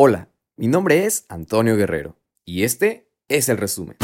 Hola, 0.00 0.28
mi 0.56 0.68
nombre 0.68 1.06
es 1.06 1.24
Antonio 1.28 1.76
Guerrero 1.76 2.20
y 2.44 2.62
este 2.62 3.10
es 3.26 3.48
el 3.48 3.56
resumen. 3.56 3.96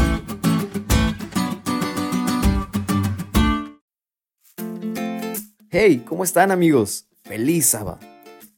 Hey, 5.71 6.03
¿cómo 6.05 6.25
están 6.25 6.51
amigos? 6.51 7.07
Feliz 7.23 7.67
sábado. 7.67 8.01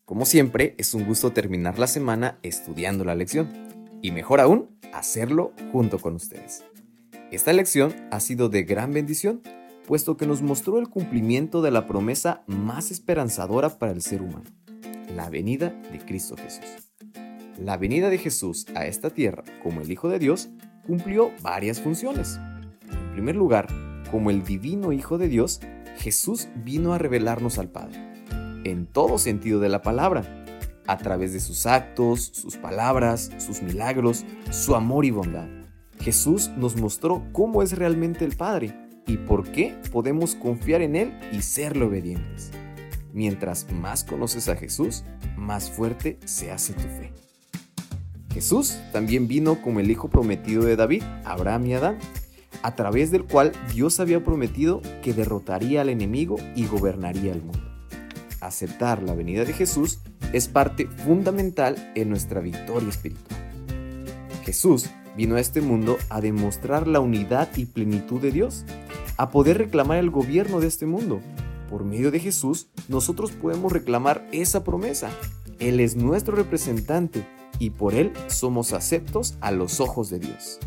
Como 0.07 0.25
siempre, 0.25 0.77
es 0.79 0.95
un 0.95 1.05
gusto 1.05 1.33
terminar 1.33 1.79
la 1.79 1.89
semana 1.89 2.39
estudiando 2.43 3.05
la 3.05 3.15
lección 3.15 3.53
y 4.01 4.13
mejor 4.13 4.41
aún, 4.41 4.79
hacerlo 4.95 5.53
junto 5.73 5.99
con 5.99 6.15
ustedes. 6.15 6.65
Esta 7.31 7.53
lección 7.53 7.95
ha 8.11 8.21
sido 8.21 8.49
de 8.49 8.63
gran 8.63 8.95
bendición, 8.95 9.43
puesto 9.87 10.17
que 10.17 10.27
nos 10.27 10.41
mostró 10.41 10.79
el 10.79 10.89
cumplimiento 10.89 11.61
de 11.61 11.71
la 11.71 11.87
promesa 11.87 12.45
más 12.47 12.91
esperanzadora 12.91 13.79
para 13.79 13.93
el 13.93 14.01
ser 14.01 14.23
humano, 14.23 14.49
la 15.15 15.29
venida 15.29 15.69
de 15.93 15.99
Cristo 15.99 16.35
Jesús. 16.39 16.86
La 17.59 17.79
venida 17.79 18.11
de 18.11 18.19
Jesús 18.19 18.67
a 18.75 18.87
esta 18.87 19.11
tierra 19.11 19.43
como 19.63 19.81
el 19.81 19.91
Hijo 19.91 20.09
de 20.09 20.19
Dios 20.19 20.51
cumplió 20.87 21.31
varias 21.43 21.81
funciones. 21.81 22.39
En 22.91 23.13
primer 23.13 23.35
lugar, 23.35 23.67
como 24.11 24.31
el 24.31 24.45
divino 24.45 24.93
Hijo 24.93 25.17
de 25.17 25.29
Dios, 25.29 25.61
Jesús 25.97 26.49
vino 26.65 26.93
a 26.93 26.99
revelarnos 26.99 27.59
al 27.59 27.71
Padre, 27.71 27.99
en 28.65 28.87
todo 28.87 29.19
sentido 29.19 29.59
de 29.61 29.71
la 29.71 29.81
palabra, 29.81 30.45
a 30.87 30.99
través 30.99 31.33
de 31.33 31.41
sus 31.41 31.67
actos, 31.67 32.31
sus 32.35 32.57
palabras, 32.57 33.31
sus 33.39 33.63
milagros, 33.63 34.25
su 34.51 34.75
amor 34.75 35.07
y 35.07 35.11
bondad. 35.11 35.49
Jesús 35.99 36.51
nos 36.57 36.77
mostró 36.77 37.25
cómo 37.33 37.63
es 37.63 37.77
realmente 37.77 38.25
el 38.25 38.37
Padre 38.37 38.77
y 39.07 39.17
por 39.17 39.51
qué 39.51 39.75
podemos 39.91 40.35
confiar 40.35 40.83
en 40.83 40.95
Él 40.95 41.19
y 41.33 41.41
serle 41.41 41.87
obedientes. 41.87 42.51
Mientras 43.13 43.73
más 43.73 44.05
conoces 44.05 44.49
a 44.51 44.57
Jesús, 44.57 45.05
más 45.37 45.71
fuerte 45.71 46.19
se 46.27 46.53
hace 46.53 46.75
tu 46.75 46.83
fe. 46.83 47.26
Jesús 48.37 48.77
también 48.93 49.29
vino 49.29 49.63
como 49.63 49.81
el 49.81 49.91
hijo 49.91 50.09
prometido 50.09 50.63
de 50.63 50.77
David, 50.77 51.03
Abraham 51.25 51.69
y 51.69 51.73
Adán, 51.73 51.99
a 52.63 52.75
través 52.75 53.11
del 53.11 53.25
cual 53.25 53.53
Dios 53.73 53.99
había 53.99 54.23
prometido 54.23 54.83
que 55.03 55.15
derrotaría 55.15 55.81
al 55.81 55.89
enemigo 55.89 56.37
y 56.55 56.67
gobernaría 56.67 57.33
el 57.33 57.41
mundo. 57.41 57.63
Aceptar 58.43 59.03
la 59.03 59.15
venida 59.15 59.47
de 59.47 59.55
Jesús 59.55 60.01
es 60.35 60.49
parte 60.49 60.87
fundamental 60.87 61.93
en 61.95 62.11
nuestra 62.11 62.43
victoria 62.43 62.91
espiritual. 62.91 63.41
Jesús 64.45 64.91
vino 65.17 65.37
a 65.37 65.41
este 65.41 65.63
mundo 65.63 65.97
a 66.11 66.21
demostrar 66.21 66.87
la 66.87 67.01
unidad 67.01 67.49
y 67.57 67.65
plenitud 67.65 68.21
de 68.21 68.33
Dios, 68.33 68.67
a 69.17 69.31
poder 69.31 69.57
reclamar 69.57 69.97
el 69.97 70.11
gobierno 70.11 70.61
de 70.61 70.67
este 70.67 70.85
mundo. 70.85 71.23
Por 71.71 71.85
medio 71.87 72.11
de 72.11 72.21
Jesús, 72.21 72.69
nosotros 72.89 73.31
podemos 73.31 73.73
reclamar 73.73 74.29
esa 74.31 74.63
promesa. 74.63 75.09
Él 75.59 75.81
es 75.81 75.97
nuestro 75.97 76.37
representante 76.37 77.25
y 77.59 77.71
por 77.71 77.95
Él 77.95 78.13
somos 78.29 78.73
aceptos 78.73 79.37
a 79.41 79.51
los 79.51 79.81
ojos 79.81 80.11
de 80.11 80.19
Dios. 80.19 80.59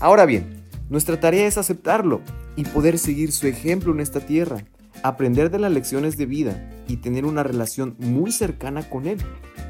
Ahora 0.00 0.26
bien, 0.26 0.64
nuestra 0.88 1.18
tarea 1.18 1.46
es 1.46 1.58
aceptarlo 1.58 2.20
y 2.56 2.64
poder 2.64 2.98
seguir 2.98 3.32
su 3.32 3.46
ejemplo 3.46 3.92
en 3.92 4.00
esta 4.00 4.20
tierra, 4.20 4.64
aprender 5.02 5.50
de 5.50 5.58
las 5.58 5.72
lecciones 5.72 6.16
de 6.16 6.26
vida 6.26 6.70
y 6.88 6.96
tener 6.98 7.24
una 7.24 7.42
relación 7.42 7.96
muy 7.98 8.32
cercana 8.32 8.88
con 8.88 9.06
Él, 9.06 9.18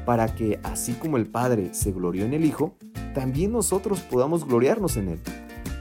para 0.05 0.35
que, 0.35 0.59
así 0.63 0.93
como 0.93 1.17
el 1.17 1.25
Padre 1.25 1.73
se 1.73 1.91
glorió 1.91 2.25
en 2.25 2.33
el 2.33 2.45
Hijo, 2.45 2.75
también 3.13 3.51
nosotros 3.51 4.01
podamos 4.01 4.45
gloriarnos 4.45 4.97
en 4.97 5.09
Él. 5.09 5.19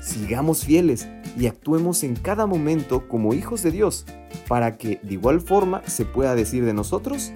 Sigamos 0.00 0.64
fieles 0.64 1.08
y 1.38 1.46
actuemos 1.46 2.04
en 2.04 2.14
cada 2.14 2.46
momento 2.46 3.08
como 3.08 3.34
hijos 3.34 3.62
de 3.62 3.70
Dios, 3.70 4.06
para 4.48 4.76
que 4.76 5.00
de 5.02 5.14
igual 5.14 5.40
forma 5.40 5.82
se 5.86 6.04
pueda 6.04 6.34
decir 6.34 6.64
de 6.64 6.74
nosotros, 6.74 7.32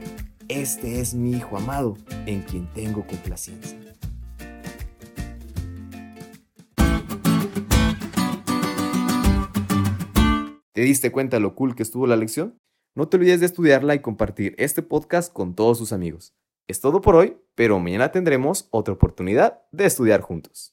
este 0.48 1.00
es 1.00 1.14
mi 1.14 1.32
Hijo 1.32 1.56
amado, 1.56 1.96
en 2.26 2.42
quien 2.42 2.72
tengo 2.72 3.06
complacencia. 3.06 3.78
¿Te 10.72 10.82
diste 10.82 11.12
cuenta 11.12 11.40
lo 11.40 11.54
cool 11.54 11.74
que 11.74 11.82
estuvo 11.82 12.06
la 12.06 12.16
lección? 12.16 12.58
No 12.94 13.08
te 13.08 13.16
olvides 13.16 13.40
de 13.40 13.46
estudiarla 13.46 13.94
y 13.94 14.00
compartir 14.00 14.54
este 14.58 14.82
podcast 14.82 15.32
con 15.32 15.54
todos 15.54 15.78
tus 15.78 15.92
amigos. 15.92 16.34
Es 16.68 16.80
todo 16.80 17.00
por 17.00 17.16
hoy, 17.16 17.36
pero 17.54 17.78
mañana 17.78 18.12
tendremos 18.12 18.68
otra 18.70 18.94
oportunidad 18.94 19.62
de 19.72 19.86
estudiar 19.86 20.20
juntos. 20.20 20.66